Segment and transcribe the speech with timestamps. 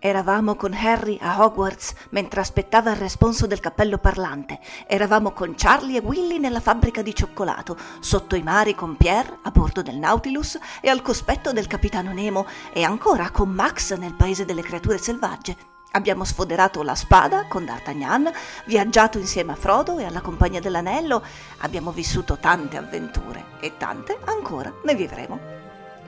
[0.00, 4.60] Eravamo con Harry a Hogwarts mentre aspettava il responso del cappello parlante.
[4.86, 9.50] Eravamo con Charlie e Willy nella fabbrica di cioccolato, sotto i mari con Pierre a
[9.50, 14.44] bordo del Nautilus e al cospetto del capitano Nemo e ancora con Max nel paese
[14.44, 15.56] delle creature selvagge.
[15.90, 18.30] Abbiamo sfoderato la spada con D'Artagnan,
[18.66, 21.24] viaggiato insieme a Frodo e alla Compagnia dell'Anello,
[21.58, 25.57] abbiamo vissuto tante avventure e tante ancora ne vivremo.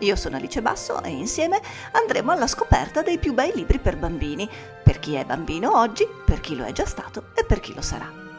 [0.00, 1.60] Io sono Alice Basso e insieme
[1.92, 4.48] andremo alla scoperta dei più bei libri per bambini,
[4.82, 7.82] per chi è bambino oggi, per chi lo è già stato e per chi lo
[7.82, 8.29] sarà.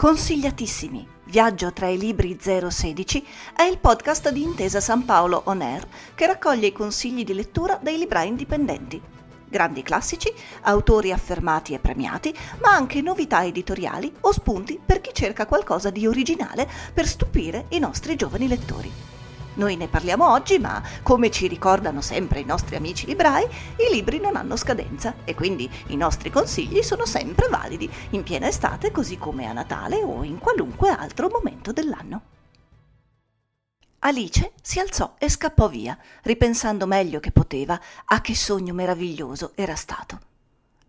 [0.00, 1.06] Consigliatissimi.
[1.26, 3.22] Viaggio tra i libri 016
[3.54, 7.78] è il podcast di Intesa San Paolo On Air che raccoglie i consigli di lettura
[7.82, 8.98] dei librai indipendenti.
[9.46, 15.44] Grandi classici, autori affermati e premiati, ma anche novità editoriali o spunti per chi cerca
[15.44, 19.09] qualcosa di originale per stupire i nostri giovani lettori.
[19.60, 24.18] Noi ne parliamo oggi, ma come ci ricordano sempre i nostri amici librai, i libri
[24.18, 29.18] non hanno scadenza e quindi i nostri consigli sono sempre validi in piena estate così
[29.18, 32.22] come a Natale o in qualunque altro momento dell'anno.
[33.98, 39.74] Alice si alzò e scappò via, ripensando meglio che poteva a che sogno meraviglioso era
[39.74, 40.28] stato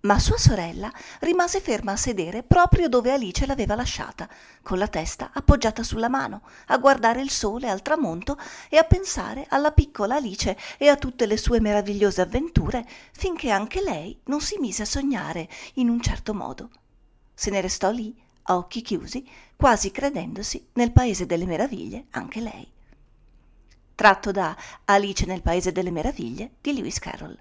[0.01, 4.27] ma sua sorella rimase ferma a sedere proprio dove Alice l'aveva lasciata,
[4.61, 8.37] con la testa appoggiata sulla mano, a guardare il sole al tramonto
[8.69, 13.81] e a pensare alla piccola Alice e a tutte le sue meravigliose avventure, finché anche
[13.81, 16.69] lei non si mise a sognare in un certo modo.
[17.33, 22.69] Se ne restò lì, a occhi chiusi, quasi credendosi nel paese delle meraviglie anche lei.
[23.93, 27.37] Tratto da Alice nel paese delle meraviglie di Lewis Carroll.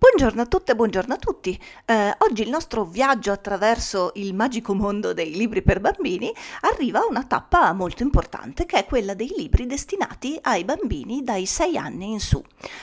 [0.00, 1.60] Buongiorno a tutte buongiorno a tutti.
[1.84, 7.06] Eh, oggi il nostro viaggio attraverso il magico mondo dei libri per bambini arriva a
[7.08, 12.12] una tappa molto importante che è quella dei libri destinati ai bambini dai 6 anni
[12.12, 12.40] in su.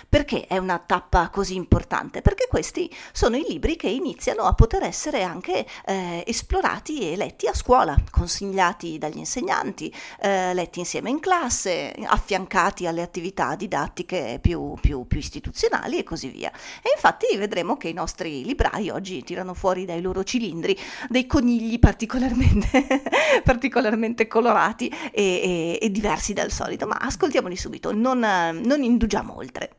[0.09, 2.21] Perché è una tappa così importante?
[2.21, 7.47] Perché questi sono i libri che iniziano a poter essere anche eh, esplorati e letti
[7.47, 14.73] a scuola, consigliati dagli insegnanti, eh, letti insieme in classe, affiancati alle attività didattiche più,
[14.81, 16.51] più, più istituzionali e così via.
[16.81, 17.03] E infatti
[17.37, 20.75] vedremo che i nostri librai oggi tirano fuori dai loro cilindri
[21.09, 22.87] dei conigli particolarmente,
[23.43, 29.75] particolarmente colorati e, e, e, diversi dal solito, ma ascoltiamoli subito, non, non indugiamo oltre.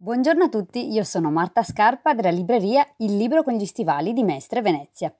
[0.00, 4.22] Buongiorno a tutti, io sono Marta Scarpa della libreria Il libro con gli stivali di
[4.22, 5.12] Mestre Venezia.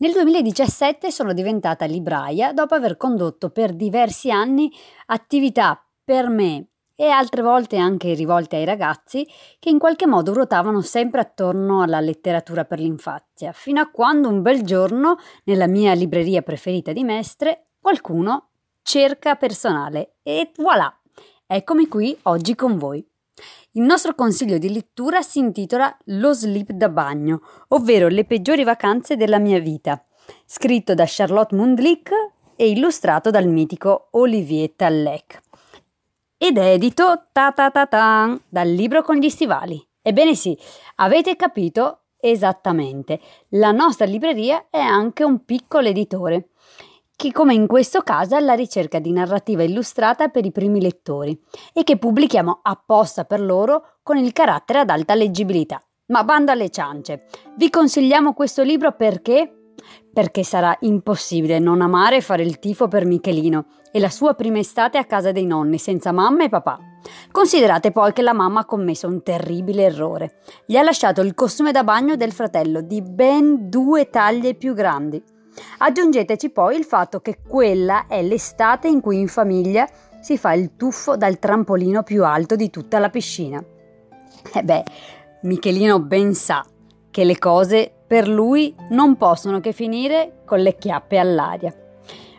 [0.00, 4.70] Nel 2017 sono diventata libraia dopo aver condotto per diversi anni
[5.06, 6.66] attività per me
[7.00, 9.24] e altre volte anche rivolte ai ragazzi
[9.60, 14.42] che in qualche modo ruotavano sempre attorno alla letteratura per l'infanzia, fino a quando un
[14.42, 18.48] bel giorno, nella mia libreria preferita di Mestre, qualcuno
[18.82, 20.92] cerca personale e voilà,
[21.46, 23.06] eccomi qui oggi con voi.
[23.72, 29.14] Il nostro consiglio di lettura si intitola Lo slip da bagno, ovvero le peggiori vacanze
[29.14, 30.04] della mia vita,
[30.44, 32.10] scritto da Charlotte Mundlik
[32.56, 35.46] e illustrato dal mitico Olivier Tallec
[36.38, 39.84] ed edito ta ta ta ta dal libro con gli stivali.
[40.00, 40.56] Ebbene sì,
[40.96, 43.20] avete capito esattamente.
[43.50, 46.50] La nostra libreria è anche un piccolo editore
[47.18, 51.36] che come in questo caso è alla ricerca di narrativa illustrata per i primi lettori
[51.72, 55.82] e che pubblichiamo apposta per loro con il carattere ad alta leggibilità.
[56.06, 57.26] Ma bando alle ciance,
[57.56, 59.52] vi consigliamo questo libro perché
[60.12, 63.66] perché sarà impossibile non amare e fare il tifo per Michelino
[63.98, 66.78] e la sua prima estate a casa dei nonni senza mamma e papà.
[67.32, 70.38] Considerate poi che la mamma ha commesso un terribile errore.
[70.64, 75.20] Gli ha lasciato il costume da bagno del fratello di ben due taglie più grandi.
[75.78, 79.88] Aggiungeteci poi il fatto che quella è l'estate in cui in famiglia
[80.20, 83.60] si fa il tuffo dal trampolino più alto di tutta la piscina.
[84.54, 84.84] E beh,
[85.42, 86.64] Michelino ben sa
[87.10, 91.74] che le cose per lui non possono che finire con le chiappe all'aria.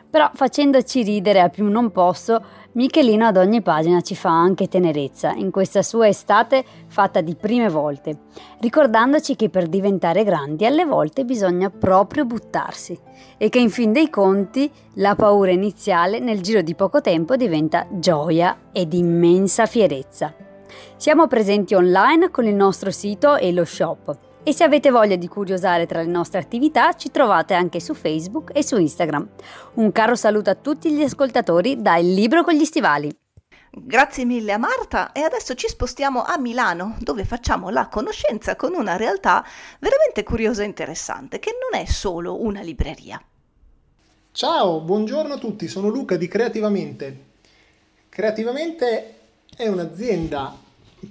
[0.10, 5.34] Però facendoci ridere a più non posso, Michelino ad ogni pagina ci fa anche tenerezza
[5.34, 8.18] in questa sua estate fatta di prime volte,
[8.60, 12.98] ricordandoci che per diventare grandi alle volte bisogna proprio buttarsi
[13.38, 17.86] e che in fin dei conti la paura iniziale nel giro di poco tempo diventa
[17.92, 20.34] gioia ed immensa fierezza.
[20.96, 25.27] Siamo presenti online con il nostro sito e lo shop e se avete voglia di
[25.27, 29.27] curiosare tra le nostre attività ci trovate anche su Facebook e su Instagram.
[29.75, 33.15] Un caro saluto a tutti gli ascoltatori da Il Libro con gli Stivali.
[33.71, 38.74] Grazie mille a Marta e adesso ci spostiamo a Milano dove facciamo la conoscenza con
[38.74, 39.45] una realtà
[39.80, 43.21] veramente curiosa e interessante che non è solo una libreria.
[44.31, 47.25] Ciao, buongiorno a tutti, sono Luca di Creativamente.
[48.09, 49.15] Creativamente
[49.56, 50.57] è un'azienda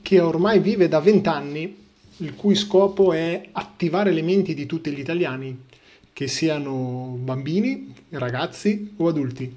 [0.02, 1.88] che ormai vive da vent'anni
[2.19, 5.67] il cui scopo è attivare le menti di tutti gli italiani,
[6.12, 9.56] che siano bambini, ragazzi o adulti.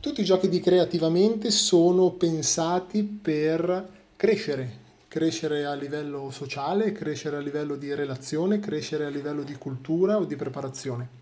[0.00, 4.78] Tutti i giochi di creativamente sono pensati per crescere,
[5.08, 10.24] crescere a livello sociale, crescere a livello di relazione, crescere a livello di cultura o
[10.24, 11.20] di preparazione.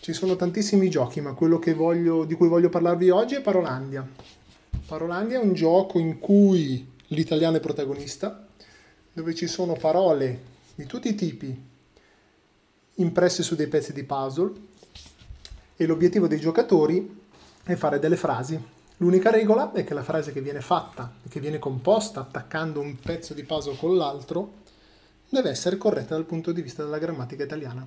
[0.00, 4.08] Ci sono tantissimi giochi, ma quello voglio, di cui voglio parlarvi oggi è Parolandia.
[4.86, 8.45] Parolandia è un gioco in cui l'italiano è protagonista,
[9.16, 10.40] dove ci sono parole
[10.74, 11.58] di tutti i tipi
[12.96, 14.52] impresse su dei pezzi di puzzle
[15.74, 17.24] e l'obiettivo dei giocatori
[17.64, 18.62] è fare delle frasi.
[18.98, 23.32] L'unica regola è che la frase che viene fatta che viene composta attaccando un pezzo
[23.32, 24.52] di puzzle con l'altro
[25.30, 27.86] deve essere corretta dal punto di vista della grammatica italiana.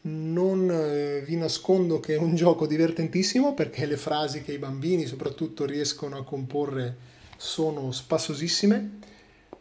[0.00, 5.06] Non eh, vi nascondo che è un gioco divertentissimo perché le frasi che i bambini
[5.06, 6.96] soprattutto riescono a comporre
[7.36, 9.14] sono spassosissime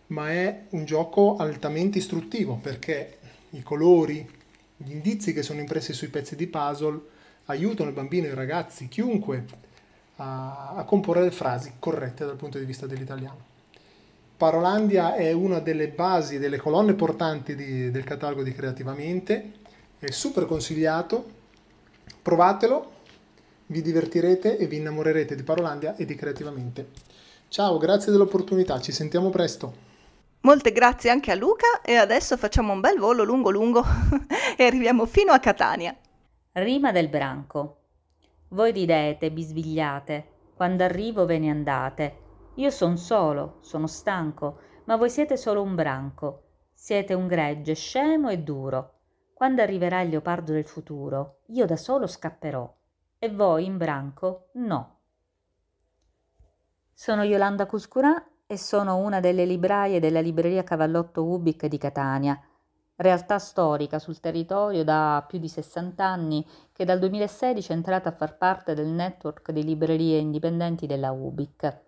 [0.08, 3.18] ma è un gioco altamente istruttivo perché
[3.52, 4.28] i colori,
[4.78, 7.00] gli indizi che sono impressi sui pezzi di puzzle
[7.46, 9.46] aiutano il bambino, i ragazzi, chiunque
[10.18, 13.54] a, a comporre le frasi corrette dal punto di vista dell'italiano.
[14.38, 19.54] Parolandia è una delle basi, delle colonne portanti di, del catalogo di Creativamente,
[19.98, 21.32] è super consigliato,
[22.22, 22.92] provatelo,
[23.68, 26.90] vi divertirete e vi innamorerete di Parolandia e di Creativamente.
[27.48, 29.95] Ciao, grazie dell'opportunità, ci sentiamo presto.
[30.46, 33.84] Molte grazie anche a Luca e adesso facciamo un bel volo lungo lungo
[34.56, 35.98] e arriviamo fino a Catania.
[36.52, 37.78] Rima del branco.
[38.50, 42.18] Voi ridete, bisbigliate, quando arrivo ve ne andate.
[42.58, 46.44] Io son solo, sono stanco, ma voi siete solo un branco.
[46.72, 49.00] Siete un gregge scemo e duro.
[49.34, 52.72] Quando arriverà il leopardo del futuro, io da solo scapperò.
[53.18, 55.00] E voi in branco no.
[56.94, 62.40] Sono Yolanda Cuscurà e sono una delle libraie della libreria Cavallotto Ubik di Catania,
[62.98, 68.14] realtà storica sul territorio da più di 60 anni che dal 2016 è entrata a
[68.14, 71.82] far parte del network di librerie indipendenti della Ubik.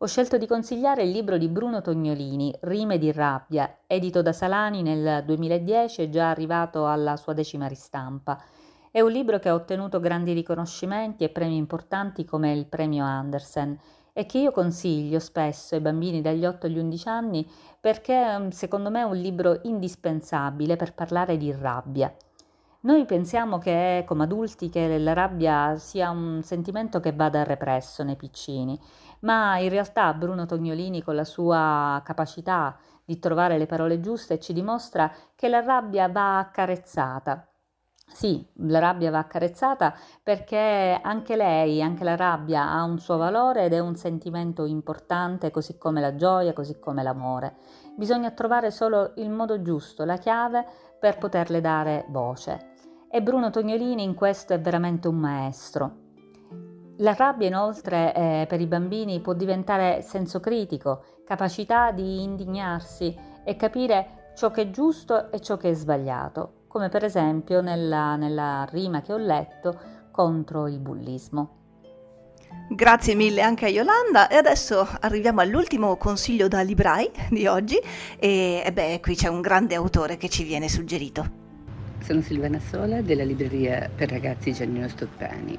[0.00, 4.82] Ho scelto di consigliare il libro di Bruno Tognolini, Rime di rabbia, edito da Salani
[4.82, 8.40] nel 2010 e già arrivato alla sua decima ristampa.
[8.90, 13.76] È un libro che ha ottenuto grandi riconoscimenti e premi importanti come il premio Andersen
[14.18, 17.48] e che io consiglio spesso ai bambini dagli 8 agli 11 anni
[17.78, 22.12] perché mm, secondo me è un libro indispensabile per parlare di rabbia.
[22.80, 28.16] Noi pensiamo che come adulti che la rabbia sia un sentimento che vada represso nei
[28.16, 28.76] piccini,
[29.20, 34.52] ma in realtà Bruno Tognolini con la sua capacità di trovare le parole giuste ci
[34.52, 37.48] dimostra che la rabbia va accarezzata,
[38.12, 43.64] sì, la rabbia va accarezzata perché anche lei, anche la rabbia ha un suo valore
[43.64, 47.56] ed è un sentimento importante, così come la gioia, così come l'amore.
[47.94, 50.64] Bisogna trovare solo il modo giusto, la chiave
[50.98, 52.72] per poterle dare voce.
[53.10, 56.06] E Bruno Tognolini in questo è veramente un maestro.
[56.98, 63.54] La rabbia inoltre eh, per i bambini può diventare senso critico, capacità di indignarsi e
[63.54, 68.66] capire ciò che è giusto e ciò che è sbagliato come per esempio nella, nella
[68.70, 69.78] rima che ho letto
[70.10, 71.56] contro il bullismo.
[72.70, 77.78] Grazie mille anche a Yolanda e adesso arriviamo all'ultimo consiglio da librai di oggi
[78.18, 81.46] e, e beh, qui c'è un grande autore che ci viene suggerito.
[82.00, 85.58] Sono Silvana Sola della libreria per ragazzi Giannino Stoppani.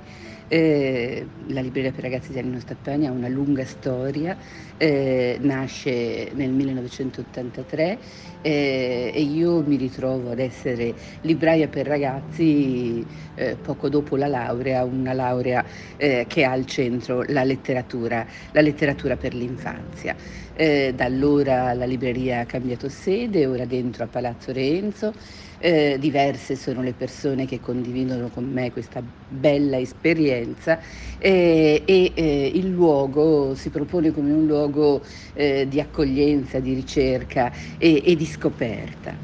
[0.51, 4.35] Eh, la libreria per ragazzi Giannino Stoppani ha una lunga storia,
[4.77, 7.99] eh, nasce nel 1983
[8.41, 14.83] eh, e io mi ritrovo ad essere libraia per ragazzi eh, poco dopo la laurea,
[14.85, 15.63] una laurea
[15.97, 20.15] eh, che ha al centro la letteratura, la letteratura per l'infanzia.
[20.59, 25.13] Da allora la libreria ha cambiato sede, ora dentro a Palazzo Renzo
[25.59, 30.79] eh, diverse sono le persone che condividono con me questa bella esperienza
[31.17, 37.51] eh, e eh, il luogo si propone come un luogo eh, di accoglienza, di ricerca
[37.77, 39.19] e, e di scoperta.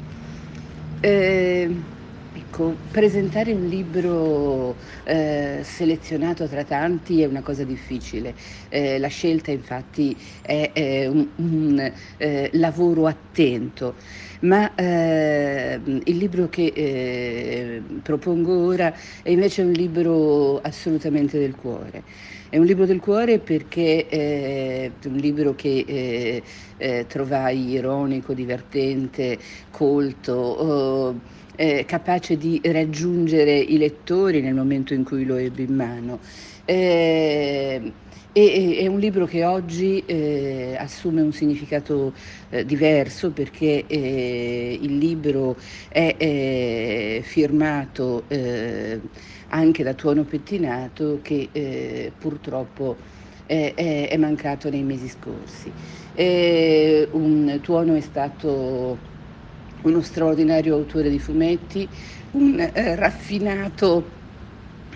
[2.36, 8.34] Eh, ecco, presentare un libro eh, selezionato tra tanti è una cosa difficile.
[8.68, 13.96] Eh, la scelta infatti è, è un, un eh, lavoro attento
[14.40, 22.04] ma eh, il libro che eh, propongo ora è invece un libro assolutamente del cuore.
[22.48, 26.44] È un libro del cuore perché è un libro che eh,
[26.76, 29.38] eh trovai ironico, divertente,
[29.70, 30.32] colto.
[30.32, 31.20] Oh,
[31.56, 36.20] eh, capace di raggiungere i lettori nel momento in cui lo ebbe in mano.
[36.64, 37.92] Eh,
[38.38, 42.12] e, è un libro che oggi eh, assume un significato
[42.50, 45.56] eh, diverso perché eh, il libro
[45.88, 49.00] è firmato eh,
[49.48, 52.96] anche da Tuono Pettinato che eh, purtroppo
[53.46, 53.72] è,
[54.10, 55.72] è, mancato nei mesi scorsi.
[57.12, 58.98] Un, Tuono è stato
[59.86, 61.88] uno straordinario autore di fumetti,
[62.32, 64.10] un eh, raffinato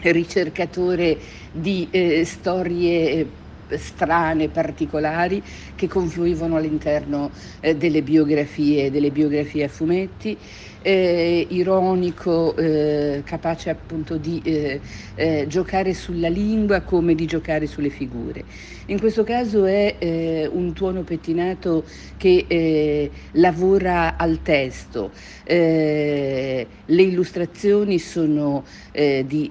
[0.02, 1.18] ricercatore
[1.52, 3.39] di eh, storie
[3.76, 5.42] strane, particolari
[5.74, 10.38] che confluivano all'interno eh, delle biografie, delle biografie a fumetti
[10.82, 14.80] eh, ironico, eh, capace appunto di eh,
[15.14, 18.44] eh, giocare sulla lingua come di giocare sulle figure.
[18.86, 21.84] In questo caso è eh, un tuono pettinato
[22.16, 25.12] che lavora al testo.
[25.44, 29.50] le illustrazioni sono di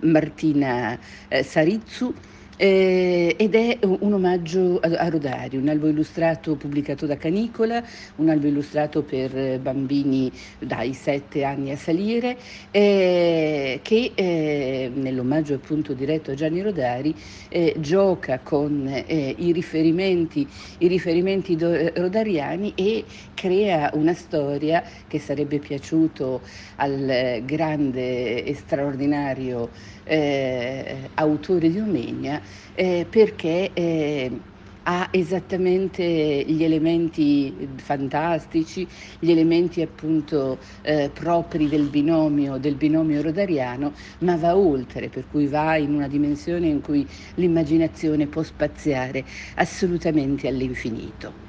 [0.00, 0.98] Martina
[1.42, 2.12] Sarizzu
[2.56, 7.82] eh, ed è un omaggio a, a, Rodari, un albo illustrato pubblicato da Canicola,
[8.16, 12.36] un albo illustrato per bambini dai 7 anni a salire,
[12.70, 17.14] eh, che eh, nell'omaggio appunto diretto a Gianni Rodari
[17.48, 20.46] eh, gioca con eh, i riferimenti,
[20.78, 26.40] i riferimenti do, rodariani e crea una storia che sarebbe piaciuto
[26.76, 29.70] al grande e straordinario
[30.04, 32.42] eh, autore di Omegna
[32.72, 34.42] eh, perché eh,
[34.86, 36.02] ha esattamente
[36.46, 38.86] gli elementi fantastici,
[39.18, 45.46] gli elementi appunto eh, propri del binomio, del binomio rodariano, ma va oltre, per cui
[45.46, 51.43] va in una dimensione in cui l'immaginazione può spaziare assolutamente all'infinito.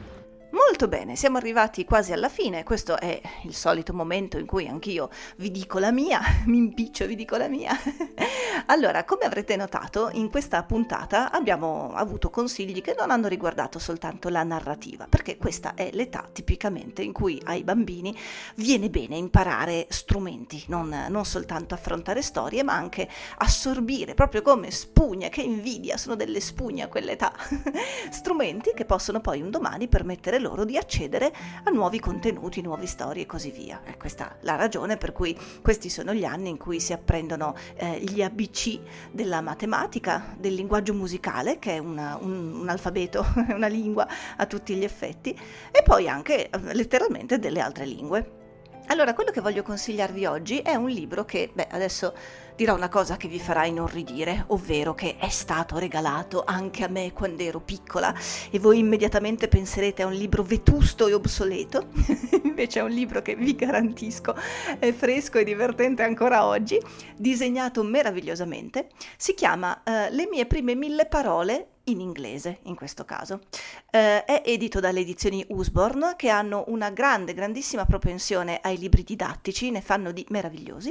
[0.78, 5.10] Molto bene, siamo arrivati quasi alla fine, questo è il solito momento in cui anch'io
[5.38, 7.72] vi dico la mia, mi impiccio vi dico la mia.
[8.68, 14.28] allora, come avrete notato, in questa puntata abbiamo avuto consigli che non hanno riguardato soltanto
[14.28, 18.14] la narrativa, perché questa è l'età tipicamente in cui ai bambini
[18.56, 25.30] viene bene imparare strumenti, non, non soltanto affrontare storie, ma anche assorbire, proprio come spugne,
[25.30, 27.32] che invidia, sono delle spugne a quell'età,
[28.12, 31.32] strumenti che possono poi un domani permettere loro di accedere
[31.64, 33.82] a nuovi contenuti, nuove storie e così via.
[33.86, 37.56] E questa è la ragione per cui questi sono gli anni in cui si apprendono
[37.76, 38.80] eh, gli ABC
[39.12, 44.76] della matematica, del linguaggio musicale, che è una, un, un alfabeto, una lingua a tutti
[44.76, 45.38] gli effetti,
[45.72, 48.44] e poi anche eh, letteralmente delle altre lingue.
[48.88, 52.14] Allora, quello che voglio consigliarvi oggi è un libro che, beh, adesso
[52.56, 57.12] dirò una cosa che vi farà inorridire, ovvero che è stato regalato anche a me
[57.12, 58.14] quando ero piccola
[58.52, 61.88] e voi immediatamente penserete a un libro vetusto e obsoleto,
[62.44, 64.36] invece è un libro che vi garantisco
[64.78, 66.80] è fresco e divertente ancora oggi,
[67.18, 73.42] disegnato meravigliosamente, si chiama uh, Le mie prime mille parole in inglese in questo caso.
[73.90, 79.72] Eh, è edito dalle edizioni Usborne che hanno una grande, grandissima propensione ai libri didattici,
[79.72, 80.90] ne fanno di meravigliosi.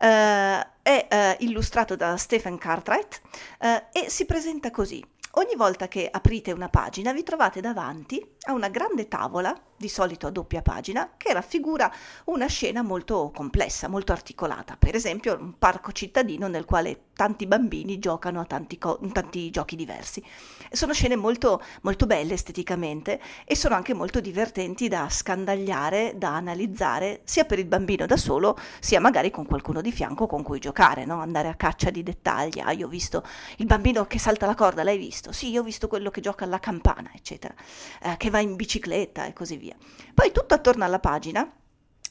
[0.00, 3.20] Eh, è eh, illustrato da Stephen Cartwright
[3.60, 5.04] eh, e si presenta così.
[5.32, 10.26] Ogni volta che aprite una pagina vi trovate davanti a una grande tavola di solito
[10.26, 11.90] a doppia pagina, che raffigura
[12.24, 14.76] una scena molto complessa, molto articolata.
[14.76, 19.76] Per esempio, un parco cittadino nel quale tanti bambini giocano a tanti, co- tanti giochi
[19.76, 20.22] diversi.
[20.70, 27.20] Sono scene molto, molto belle esteticamente e sono anche molto divertenti da scandagliare, da analizzare,
[27.24, 31.04] sia per il bambino da solo, sia magari con qualcuno di fianco con cui giocare,
[31.04, 31.20] no?
[31.20, 32.58] andare a caccia di dettagli.
[32.60, 33.22] Ah, io ho visto
[33.58, 35.30] il bambino che salta la corda, l'hai visto?
[35.30, 37.54] Sì, io ho visto quello che gioca alla campana, eccetera,
[38.02, 39.76] eh, che va in bicicletta e così via.
[40.14, 41.50] Poi tutto attorno alla pagina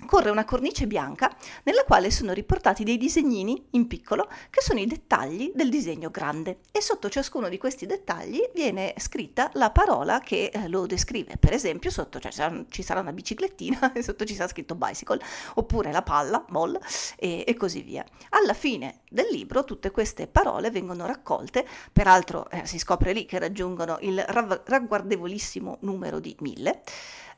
[0.05, 4.85] corre una cornice bianca nella quale sono riportati dei disegnini in piccolo che sono i
[4.85, 10.51] dettagli del disegno grande e sotto ciascuno di questi dettagli viene scritta la parola che
[10.53, 11.37] eh, lo descrive.
[11.37, 12.31] Per esempio sotto cioè,
[12.69, 15.19] ci sarà una biciclettina e sotto ci sarà scritto bicycle
[15.55, 16.77] oppure la palla, ball
[17.17, 18.05] e, e così via.
[18.29, 23.39] Alla fine del libro tutte queste parole vengono raccolte, peraltro eh, si scopre lì che
[23.39, 26.81] raggiungono il ragguardevolissimo numero di mille.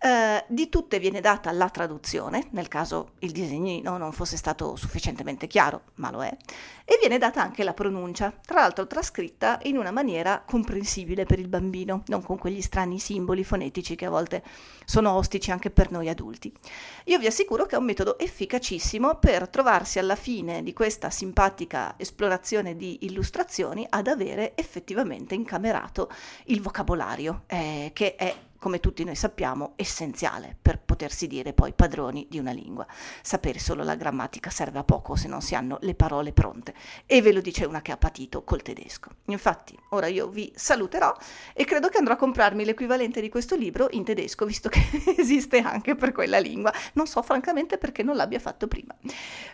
[0.02, 5.46] Eh, di tutte viene data la traduzione, nel caso il disegnino non fosse stato sufficientemente
[5.46, 6.38] chiaro, ma lo è,
[6.86, 11.50] e viene data anche la pronuncia, tra l'altro trascritta in una maniera comprensibile per il
[11.50, 14.42] bambino, non con quegli strani simboli fonetici che a volte
[14.86, 16.50] sono ostici anche per noi adulti.
[17.06, 21.96] Io vi assicuro che è un metodo efficacissimo per trovarsi alla fine di questa simpatica
[21.98, 26.10] esplorazione di illustrazioni ad avere effettivamente incamerato
[26.46, 32.28] il vocabolario, eh, che è come tutti noi sappiamo, essenziale per potersi dire poi padroni
[32.30, 32.86] di una lingua.
[33.22, 36.74] Sapere solo la grammatica serve a poco se non si hanno le parole pronte
[37.06, 39.10] e ve lo dice una che ha patito col tedesco.
[39.26, 41.16] Infatti, ora io vi saluterò
[41.54, 44.82] e credo che andrò a comprarmi l'equivalente di questo libro in tedesco, visto che
[45.18, 46.74] esiste anche per quella lingua.
[46.94, 48.94] Non so francamente perché non l'abbia fatto prima.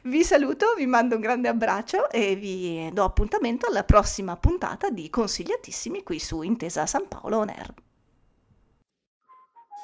[0.04, 5.10] Vi saluto, vi mando un grande abbraccio e vi do appuntamento alla prossima puntata di
[5.10, 7.85] Consigliatissimi qui su Intesa San Paolo On Air.